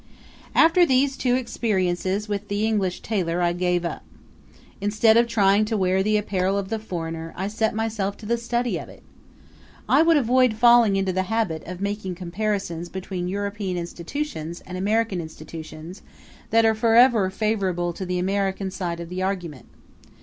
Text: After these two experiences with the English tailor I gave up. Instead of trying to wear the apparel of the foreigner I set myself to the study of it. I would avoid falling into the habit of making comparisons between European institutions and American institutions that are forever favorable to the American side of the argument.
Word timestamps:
After 0.55 0.83
these 0.83 1.15
two 1.15 1.35
experiences 1.35 2.27
with 2.27 2.47
the 2.47 2.65
English 2.65 3.01
tailor 3.01 3.43
I 3.43 3.53
gave 3.53 3.85
up. 3.85 4.01
Instead 4.81 5.15
of 5.15 5.27
trying 5.27 5.63
to 5.65 5.77
wear 5.77 6.01
the 6.01 6.17
apparel 6.17 6.57
of 6.57 6.69
the 6.69 6.79
foreigner 6.79 7.35
I 7.37 7.47
set 7.47 7.75
myself 7.75 8.17
to 8.17 8.25
the 8.25 8.39
study 8.39 8.79
of 8.79 8.89
it. 8.89 9.03
I 9.87 10.01
would 10.01 10.17
avoid 10.17 10.55
falling 10.55 10.95
into 10.95 11.13
the 11.13 11.21
habit 11.29 11.61
of 11.67 11.81
making 11.81 12.15
comparisons 12.15 12.89
between 12.89 13.27
European 13.27 13.77
institutions 13.77 14.61
and 14.65 14.75
American 14.75 15.21
institutions 15.21 16.01
that 16.49 16.65
are 16.65 16.73
forever 16.73 17.29
favorable 17.29 17.93
to 17.93 18.03
the 18.03 18.17
American 18.17 18.71
side 18.71 18.99
of 18.99 19.07
the 19.09 19.21
argument. 19.21 19.67